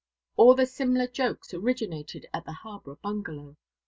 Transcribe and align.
All 0.35 0.55
the 0.55 0.65
Simla 0.65 1.07
jokes 1.07 1.53
originated 1.53 2.25
at 2.33 2.45
the 2.45 2.53
Harborough 2.53 2.97
bungalow. 3.03 3.55